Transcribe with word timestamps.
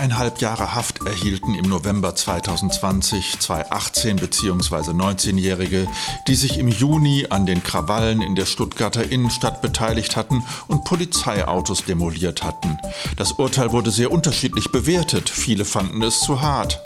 Zweieinhalb 0.00 0.40
Jahre 0.40 0.74
Haft 0.74 1.04
erhielten 1.04 1.54
im 1.54 1.68
November 1.68 2.16
2020 2.16 3.38
zwei 3.38 3.70
18- 3.70 4.18
bzw. 4.18 4.92
19-Jährige, 4.92 5.86
die 6.26 6.36
sich 6.36 6.56
im 6.56 6.68
Juni 6.68 7.26
an 7.28 7.44
den 7.44 7.62
Krawallen 7.62 8.22
in 8.22 8.34
der 8.34 8.46
Stuttgarter 8.46 9.12
Innenstadt 9.12 9.60
beteiligt 9.60 10.16
hatten 10.16 10.42
und 10.68 10.84
Polizeiautos 10.84 11.84
demoliert 11.84 12.42
hatten. 12.42 12.78
Das 13.18 13.32
Urteil 13.32 13.72
wurde 13.72 13.90
sehr 13.90 14.10
unterschiedlich 14.10 14.72
bewertet. 14.72 15.28
Viele 15.28 15.66
fanden 15.66 16.00
es 16.00 16.20
zu 16.20 16.40
hart. 16.40 16.80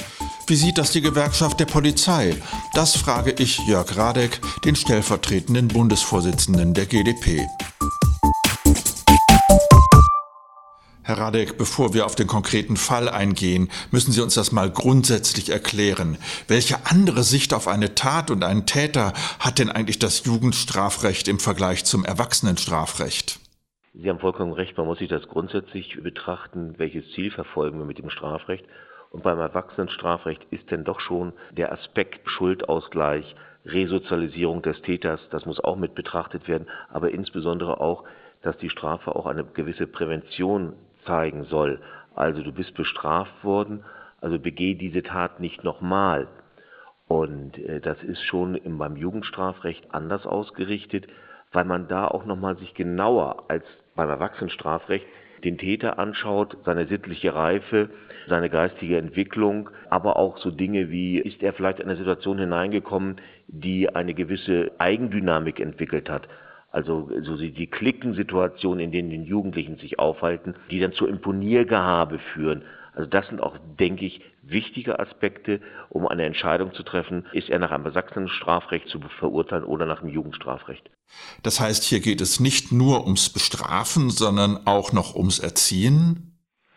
Wie 0.48 0.56
sieht 0.56 0.76
das 0.76 0.90
die 0.90 1.00
Gewerkschaft 1.00 1.60
der 1.60 1.66
Polizei? 1.66 2.34
Das 2.72 2.96
frage 2.96 3.30
ich 3.38 3.60
Jörg 3.68 3.96
Radek, 3.96 4.40
den 4.64 4.74
stellvertretenden 4.74 5.68
Bundesvorsitzenden 5.68 6.74
der 6.74 6.86
GdP. 6.86 7.46
Herr 11.06 11.18
Radek, 11.18 11.58
bevor 11.58 11.92
wir 11.92 12.06
auf 12.06 12.14
den 12.14 12.26
konkreten 12.26 12.78
Fall 12.78 13.10
eingehen, 13.10 13.68
müssen 13.90 14.10
Sie 14.10 14.22
uns 14.22 14.36
das 14.36 14.52
mal 14.52 14.70
grundsätzlich 14.70 15.50
erklären. 15.50 16.16
Welche 16.48 16.76
andere 16.86 17.24
Sicht 17.24 17.52
auf 17.52 17.68
eine 17.68 17.94
Tat 17.94 18.30
und 18.30 18.42
einen 18.42 18.64
Täter 18.64 19.12
hat 19.38 19.58
denn 19.58 19.70
eigentlich 19.70 19.98
das 19.98 20.24
Jugendstrafrecht 20.24 21.28
im 21.28 21.40
Vergleich 21.40 21.84
zum 21.84 22.06
Erwachsenenstrafrecht? 22.06 23.38
Sie 23.92 24.08
haben 24.08 24.18
vollkommen 24.18 24.54
recht, 24.54 24.78
man 24.78 24.86
muss 24.86 24.98
sich 24.98 25.10
das 25.10 25.28
grundsätzlich 25.28 25.94
betrachten, 26.02 26.76
welches 26.78 27.04
Ziel 27.12 27.30
verfolgen 27.30 27.78
wir 27.78 27.84
mit 27.84 27.98
dem 27.98 28.08
Strafrecht. 28.08 28.64
Und 29.10 29.22
beim 29.22 29.38
Erwachsenenstrafrecht 29.38 30.46
ist 30.52 30.70
denn 30.70 30.84
doch 30.84 31.00
schon 31.00 31.34
der 31.50 31.70
Aspekt 31.70 32.30
Schuldausgleich, 32.30 33.36
Resozialisierung 33.66 34.62
des 34.62 34.80
Täters, 34.80 35.20
das 35.30 35.44
muss 35.44 35.62
auch 35.62 35.76
mit 35.76 35.94
betrachtet 35.94 36.48
werden, 36.48 36.66
aber 36.88 37.10
insbesondere 37.10 37.78
auch, 37.82 38.04
dass 38.40 38.56
die 38.56 38.70
Strafe 38.70 39.14
auch 39.14 39.26
eine 39.26 39.44
gewisse 39.44 39.86
Prävention 39.86 40.72
zeigen 41.04 41.44
soll. 41.44 41.80
Also 42.14 42.42
du 42.42 42.52
bist 42.52 42.74
bestraft 42.74 43.44
worden, 43.44 43.84
also 44.20 44.38
begeh 44.38 44.74
diese 44.74 45.02
Tat 45.02 45.40
nicht 45.40 45.64
nochmal. 45.64 46.28
Und 47.08 47.58
äh, 47.58 47.80
das 47.80 48.02
ist 48.02 48.22
schon 48.22 48.54
im, 48.54 48.78
beim 48.78 48.96
Jugendstrafrecht 48.96 49.92
anders 49.92 50.26
ausgerichtet, 50.26 51.06
weil 51.52 51.64
man 51.64 51.88
da 51.88 52.08
auch 52.08 52.24
nochmal 52.24 52.56
sich 52.56 52.74
genauer 52.74 53.44
als 53.48 53.64
beim 53.94 54.08
Erwachsenenstrafrecht 54.08 55.06
den 55.44 55.58
Täter 55.58 55.98
anschaut, 55.98 56.56
seine 56.64 56.86
sittliche 56.86 57.34
Reife, 57.34 57.90
seine 58.28 58.48
geistige 58.48 58.96
Entwicklung, 58.96 59.70
aber 59.90 60.16
auch 60.16 60.38
so 60.38 60.50
Dinge 60.50 60.90
wie, 60.90 61.18
ist 61.18 61.42
er 61.42 61.52
vielleicht 61.52 61.80
in 61.80 61.88
eine 61.88 61.98
Situation 61.98 62.38
hineingekommen, 62.38 63.16
die 63.46 63.94
eine 63.94 64.14
gewisse 64.14 64.72
Eigendynamik 64.78 65.60
entwickelt 65.60 66.08
hat. 66.08 66.26
Also 66.74 67.08
so 67.22 67.36
die 67.36 67.68
Klickensituation, 67.68 68.80
in 68.80 68.90
denen 68.90 69.08
die 69.08 69.22
Jugendlichen 69.22 69.76
sich 69.76 70.00
aufhalten, 70.00 70.56
die 70.72 70.80
dann 70.80 70.92
zu 70.92 71.06
Imponiergehabe 71.06 72.18
führen. 72.32 72.62
Also 72.94 73.08
das 73.08 73.28
sind 73.28 73.40
auch, 73.40 73.56
denke 73.78 74.04
ich, 74.04 74.20
wichtige 74.42 74.98
Aspekte, 74.98 75.60
um 75.88 76.08
eine 76.08 76.24
Entscheidung 76.24 76.74
zu 76.74 76.82
treffen, 76.82 77.26
ist 77.32 77.48
er 77.48 77.60
nach 77.60 77.70
einem 77.70 77.92
Sachsen-Strafrecht 77.92 78.88
zu 78.88 78.98
verurteilen 79.20 79.62
oder 79.62 79.86
nach 79.86 80.00
dem 80.00 80.08
Jugendstrafrecht. 80.08 80.90
Das 81.44 81.60
heißt, 81.60 81.84
hier 81.84 82.00
geht 82.00 82.20
es 82.20 82.40
nicht 82.40 82.72
nur 82.72 83.04
ums 83.04 83.30
Bestrafen, 83.30 84.10
sondern 84.10 84.66
auch 84.66 84.92
noch 84.92 85.14
ums 85.14 85.38
Erziehen? 85.38 86.33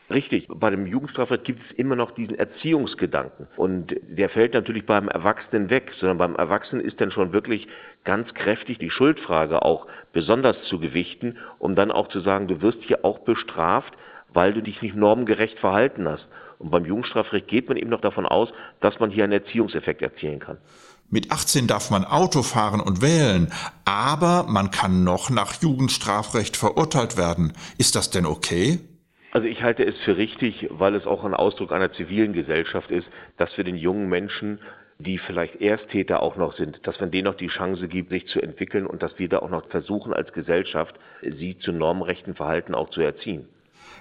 Richtig, 0.09 0.47
bei 0.47 0.69
dem 0.69 0.88
Jugendstrafrecht 0.88 1.44
gibt 1.44 1.61
es 1.69 1.77
immer 1.77 1.97
noch 1.97 2.11
diesen 2.11 2.39
Erziehungsgedanken. 2.39 3.47
Und 3.58 3.94
der 4.08 4.30
fällt 4.30 4.53
natürlich 4.53 4.86
beim 4.86 5.09
Erwachsenen 5.09 5.69
weg, 5.69 5.91
sondern 6.00 6.17
beim 6.17 6.36
Erwachsenen 6.36 6.83
ist 6.83 7.02
dann 7.02 7.11
schon 7.11 7.33
wirklich 7.33 7.67
ganz 8.05 8.33
kräftig 8.33 8.78
die 8.78 8.89
Schuldfrage 8.89 9.63
auch 9.63 9.85
besonders 10.13 10.55
zu 10.69 10.80
gewichten, 10.80 11.38
um 11.59 11.75
dann 11.75 11.91
auch 11.91 12.08
zu 12.08 12.22
sagen, 12.22 12.47
du 12.47 12.61
wirst 12.61 12.80
hier 12.83 13.03
auch 13.03 13.19
bestraft, 13.19 13.94
weil 14.33 14.53
du 14.53 14.61
dich 14.61 14.81
nicht 14.81 14.95
normgerecht 14.95 15.59
verhalten 15.59 16.08
hast. 16.08 16.25
Und 16.58 16.72
beim 16.72 16.85
Jugendstrafrecht 16.85 17.47
geht 17.47 17.67
man 17.67 17.78
eben 17.78 17.89
noch 17.89 18.02
davon 18.02 18.25
aus, 18.25 18.50
dass 18.80 19.00
man 19.00 19.11
hier 19.11 19.25
einen 19.25 19.33
Erziehungseffekt 19.33 20.02
erzielen 20.02 20.39
kann. 20.39 20.57
Mit 21.09 21.31
18 21.31 21.67
darf 21.67 21.90
man 21.90 22.03
Auto 22.03 22.44
fahren 22.44 22.81
und 22.81 23.01
wählen, 23.01 23.51
aber 23.85 24.46
man 24.47 24.72
kann 24.72 25.03
noch 25.03 25.29
nach 25.29 25.62
Jugendstrafrecht 25.62 26.57
verurteilt 26.57 27.17
werden. 27.17 27.53
Ist 27.78 27.96
das 27.96 28.09
denn 28.09 28.25
okay? 28.25 28.79
Also 29.38 29.50
ich 29.50 29.62
halte 29.62 29.86
es 29.86 29.96
für 30.03 30.18
richtig, 30.18 30.66
weil 30.72 30.96
es 30.96 31.06
auch 31.06 31.24
ein 31.24 31.36
Ausdruck 31.36 31.72
einer 31.72 31.94
zivilen 31.94 32.34
Gesellschaft 32.34 32.90
ist, 32.90 33.06
dass 33.38 33.56
wir 33.56 33.64
den 33.64 33.75
jungen 33.75 34.09
Menschen, 34.09 34.58
die 34.98 35.20
vielleicht 35.20 35.62
Ersttäter 35.62 36.24
auch 36.24 36.38
noch 36.38 36.58
sind, 36.58 36.80
dass 36.88 37.00
man 37.00 37.12
denen 37.12 37.25
noch 37.25 37.38
die 37.38 37.50
Chance 37.50 37.88
gibt, 37.88 38.09
sich 38.09 38.26
zu 38.30 38.42
entwickeln 38.42 38.88
und 38.88 39.03
dass 39.03 39.20
wir 39.20 39.30
da 39.30 39.38
auch 39.38 39.52
noch 39.52 39.70
versuchen 39.70 40.12
als 40.12 40.34
Gesellschaft, 40.34 40.96
sie 41.22 41.56
zu 41.59 41.72
normrechten 41.72 42.34
Verhalten 42.34 42.74
auch 42.74 42.90
zu 42.90 43.02
erziehen. 43.02 43.47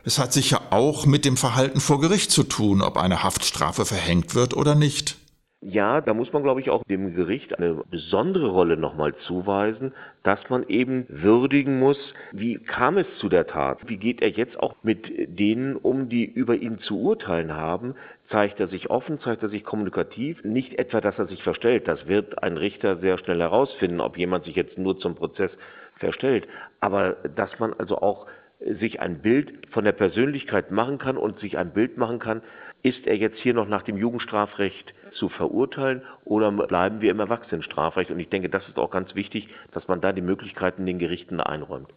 Es 0.04 0.18
hat 0.18 0.32
sicher 0.32 0.72
auch 0.72 1.04
mit 1.04 1.26
dem 1.26 1.36
Verhalten 1.36 1.80
vor 1.80 2.00
Gericht 2.00 2.30
zu 2.30 2.42
tun, 2.42 2.80
ob 2.80 2.96
eine 2.96 3.22
Haftstrafe 3.22 3.84
verhängt 3.84 4.34
wird 4.34 4.56
oder 4.56 4.74
nicht. 4.74 5.18
Ja, 5.68 6.00
da 6.00 6.14
muss 6.14 6.32
man, 6.32 6.44
glaube 6.44 6.60
ich, 6.60 6.70
auch 6.70 6.84
dem 6.84 7.16
Gericht 7.16 7.58
eine 7.58 7.82
besondere 7.90 8.46
Rolle 8.46 8.76
nochmal 8.76 9.16
zuweisen, 9.26 9.92
dass 10.22 10.38
man 10.48 10.64
eben 10.68 11.06
würdigen 11.08 11.80
muss, 11.80 11.98
wie 12.30 12.58
kam 12.58 12.98
es 12.98 13.06
zu 13.18 13.28
der 13.28 13.48
Tat? 13.48 13.80
Wie 13.88 13.96
geht 13.96 14.22
er 14.22 14.28
jetzt 14.28 14.60
auch 14.60 14.76
mit 14.84 15.10
denen 15.26 15.74
um, 15.74 16.08
die 16.08 16.24
über 16.24 16.54
ihn 16.54 16.78
zu 16.78 17.00
urteilen 17.00 17.52
haben? 17.52 17.96
Zeigt 18.30 18.60
er 18.60 18.68
sich 18.68 18.90
offen, 18.90 19.18
zeigt 19.22 19.42
er 19.42 19.48
sich 19.48 19.64
kommunikativ? 19.64 20.44
Nicht 20.44 20.78
etwa, 20.78 21.00
dass 21.00 21.18
er 21.18 21.26
sich 21.26 21.42
verstellt. 21.42 21.88
Das 21.88 22.06
wird 22.06 22.44
ein 22.44 22.58
Richter 22.58 22.98
sehr 22.98 23.18
schnell 23.18 23.40
herausfinden, 23.40 24.00
ob 24.00 24.16
jemand 24.16 24.44
sich 24.44 24.54
jetzt 24.54 24.78
nur 24.78 25.00
zum 25.00 25.16
Prozess 25.16 25.50
verstellt. 25.96 26.46
Aber 26.78 27.16
dass 27.34 27.58
man 27.58 27.72
also 27.72 27.98
auch 27.98 28.28
sich 28.60 29.00
ein 29.00 29.20
Bild 29.20 29.66
von 29.72 29.84
der 29.84 29.92
Persönlichkeit 29.92 30.70
machen 30.70 30.98
kann 30.98 31.16
und 31.16 31.40
sich 31.40 31.58
ein 31.58 31.72
Bild 31.72 31.98
machen 31.98 32.20
kann, 32.20 32.42
ist 32.86 33.04
er 33.04 33.16
jetzt 33.16 33.38
hier 33.40 33.52
noch 33.52 33.66
nach 33.66 33.82
dem 33.82 33.96
Jugendstrafrecht 33.96 34.94
zu 35.18 35.28
verurteilen 35.28 36.02
oder 36.24 36.52
bleiben 36.52 37.00
wir 37.00 37.10
im 37.10 37.18
Erwachsenenstrafrecht? 37.18 38.12
Und 38.12 38.20
ich 38.20 38.28
denke, 38.28 38.48
das 38.48 38.62
ist 38.68 38.78
auch 38.78 38.92
ganz 38.92 39.16
wichtig, 39.16 39.48
dass 39.72 39.88
man 39.88 40.00
da 40.00 40.12
die 40.12 40.20
Möglichkeiten 40.20 40.86
den 40.86 41.00
Gerichten 41.00 41.40
einräumt. 41.40 41.88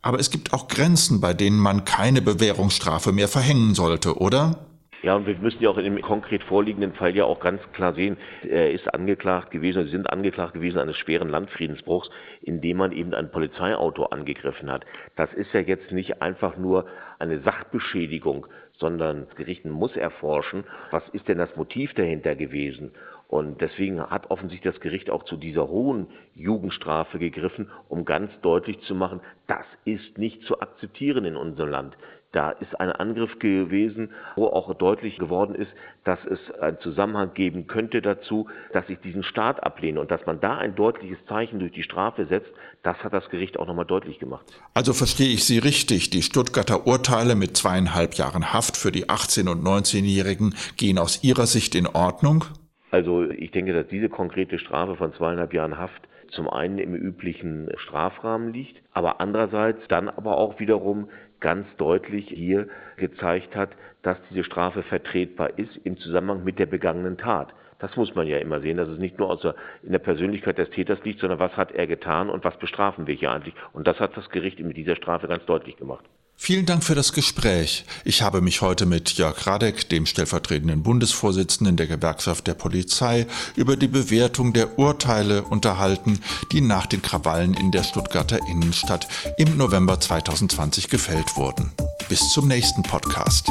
Aber 0.00 0.18
es 0.18 0.30
gibt 0.30 0.54
auch 0.54 0.66
Grenzen, 0.66 1.20
bei 1.20 1.34
denen 1.34 1.58
man 1.58 1.84
keine 1.84 2.22
Bewährungsstrafe 2.22 3.12
mehr 3.12 3.28
verhängen 3.28 3.74
sollte, 3.74 4.16
oder? 4.16 4.69
Ja, 5.02 5.16
und 5.16 5.26
wir 5.26 5.34
müssen 5.38 5.62
ja 5.62 5.70
auch 5.70 5.78
in 5.78 5.84
dem 5.84 6.02
konkret 6.02 6.42
vorliegenden 6.42 6.92
Fall 6.92 7.16
ja 7.16 7.24
auch 7.24 7.40
ganz 7.40 7.62
klar 7.72 7.94
sehen, 7.94 8.18
er 8.42 8.70
ist 8.70 8.92
angeklagt 8.92 9.50
gewesen, 9.50 9.84
sie 9.84 9.92
sind 9.92 10.10
angeklagt 10.10 10.52
gewesen 10.52 10.78
eines 10.78 10.98
schweren 10.98 11.30
Landfriedensbruchs, 11.30 12.10
indem 12.42 12.76
man 12.76 12.92
eben 12.92 13.14
ein 13.14 13.30
Polizeiauto 13.30 14.04
angegriffen 14.04 14.70
hat. 14.70 14.84
Das 15.16 15.32
ist 15.32 15.54
ja 15.54 15.60
jetzt 15.60 15.90
nicht 15.90 16.20
einfach 16.20 16.58
nur 16.58 16.84
eine 17.18 17.40
Sachbeschädigung, 17.40 18.46
sondern 18.76 19.26
das 19.26 19.36
Gericht 19.36 19.64
muss 19.64 19.96
erforschen, 19.96 20.64
was 20.90 21.08
ist 21.12 21.28
denn 21.28 21.38
das 21.38 21.56
Motiv 21.56 21.94
dahinter 21.94 22.34
gewesen. 22.34 22.92
Und 23.26 23.60
deswegen 23.60 24.02
hat 24.02 24.30
offensichtlich 24.30 24.74
das 24.74 24.82
Gericht 24.82 25.08
auch 25.08 25.22
zu 25.22 25.36
dieser 25.36 25.68
hohen 25.68 26.08
Jugendstrafe 26.34 27.18
gegriffen, 27.18 27.70
um 27.88 28.04
ganz 28.04 28.32
deutlich 28.42 28.80
zu 28.80 28.94
machen, 28.94 29.20
das 29.46 29.64
ist 29.84 30.18
nicht 30.18 30.42
zu 30.42 30.60
akzeptieren 30.60 31.24
in 31.24 31.36
unserem 31.36 31.70
Land. 31.70 31.96
Da 32.32 32.50
ist 32.52 32.80
ein 32.80 32.92
Angriff 32.92 33.40
gewesen, 33.40 34.10
wo 34.36 34.46
auch 34.46 34.72
deutlich 34.74 35.18
geworden 35.18 35.56
ist, 35.56 35.70
dass 36.04 36.20
es 36.26 36.38
einen 36.60 36.78
Zusammenhang 36.78 37.34
geben 37.34 37.66
könnte 37.66 38.00
dazu, 38.00 38.46
dass 38.72 38.88
ich 38.88 39.00
diesen 39.00 39.24
Staat 39.24 39.64
ablehne 39.64 40.00
und 40.00 40.12
dass 40.12 40.24
man 40.26 40.40
da 40.40 40.56
ein 40.56 40.76
deutliches 40.76 41.18
Zeichen 41.26 41.58
durch 41.58 41.72
die 41.72 41.82
Strafe 41.82 42.26
setzt, 42.26 42.50
das 42.84 42.96
hat 43.02 43.12
das 43.12 43.28
Gericht 43.30 43.58
auch 43.58 43.66
nochmal 43.66 43.84
deutlich 43.84 44.20
gemacht. 44.20 44.46
Also 44.74 44.92
verstehe 44.92 45.28
ich 45.28 45.44
Sie 45.44 45.58
richtig, 45.58 46.10
die 46.10 46.22
Stuttgarter 46.22 46.86
Urteile 46.86 47.34
mit 47.34 47.56
zweieinhalb 47.56 48.14
Jahren 48.14 48.52
Haft 48.52 48.76
für 48.76 48.92
die 48.92 49.06
18- 49.06 49.48
und 49.48 49.64
19-Jährigen 49.64 50.54
gehen 50.76 50.98
aus 50.98 51.24
Ihrer 51.24 51.46
Sicht 51.46 51.74
in 51.74 51.88
Ordnung? 51.88 52.44
Also 52.92 53.28
ich 53.28 53.50
denke, 53.50 53.72
dass 53.72 53.88
diese 53.88 54.08
konkrete 54.08 54.60
Strafe 54.60 54.94
von 54.94 55.12
zweieinhalb 55.14 55.52
Jahren 55.52 55.78
Haft 55.78 56.02
zum 56.30 56.48
einen 56.48 56.78
im 56.78 56.94
üblichen 56.94 57.68
Strafrahmen 57.76 58.52
liegt, 58.52 58.80
aber 58.92 59.20
andererseits 59.20 59.80
dann 59.88 60.08
aber 60.08 60.38
auch 60.38 60.60
wiederum 60.60 61.08
ganz 61.40 61.66
deutlich 61.76 62.28
hier 62.28 62.68
gezeigt 62.96 63.56
hat, 63.56 63.70
dass 64.02 64.18
diese 64.30 64.44
Strafe 64.44 64.82
vertretbar 64.82 65.58
ist 65.58 65.76
im 65.84 65.96
Zusammenhang 65.98 66.44
mit 66.44 66.58
der 66.58 66.66
begangenen 66.66 67.18
Tat. 67.18 67.52
Das 67.78 67.96
muss 67.96 68.14
man 68.14 68.26
ja 68.26 68.38
immer 68.38 68.60
sehen, 68.60 68.76
dass 68.76 68.88
es 68.88 68.98
nicht 68.98 69.18
nur 69.18 69.54
in 69.82 69.92
der 69.92 69.98
Persönlichkeit 69.98 70.58
des 70.58 70.70
Täters 70.70 71.02
liegt, 71.02 71.20
sondern 71.20 71.38
was 71.38 71.56
hat 71.56 71.72
er 71.72 71.86
getan 71.86 72.28
und 72.28 72.44
was 72.44 72.58
bestrafen 72.58 73.06
wir 73.06 73.14
hier 73.14 73.32
eigentlich. 73.32 73.54
Und 73.72 73.86
das 73.86 73.98
hat 74.00 74.16
das 74.16 74.28
Gericht 74.28 74.60
mit 74.60 74.76
dieser 74.76 74.96
Strafe 74.96 75.28
ganz 75.28 75.44
deutlich 75.46 75.76
gemacht. 75.76 76.04
Vielen 76.42 76.64
Dank 76.64 76.82
für 76.82 76.94
das 76.94 77.12
Gespräch. 77.12 77.84
Ich 78.02 78.22
habe 78.22 78.40
mich 78.40 78.62
heute 78.62 78.86
mit 78.86 79.12
Jörg 79.12 79.46
Radek, 79.46 79.90
dem 79.90 80.06
stellvertretenden 80.06 80.82
Bundesvorsitzenden 80.82 81.76
der 81.76 81.86
Gewerkschaft 81.86 82.46
der 82.46 82.54
Polizei, 82.54 83.26
über 83.56 83.76
die 83.76 83.88
Bewertung 83.88 84.54
der 84.54 84.78
Urteile 84.78 85.42
unterhalten, 85.42 86.18
die 86.50 86.62
nach 86.62 86.86
den 86.86 87.02
Krawallen 87.02 87.52
in 87.52 87.72
der 87.72 87.82
Stuttgarter 87.82 88.38
Innenstadt 88.48 89.06
im 89.36 89.58
November 89.58 90.00
2020 90.00 90.88
gefällt 90.88 91.36
wurden. 91.36 91.72
Bis 92.08 92.32
zum 92.32 92.48
nächsten 92.48 92.84
Podcast. 92.84 93.50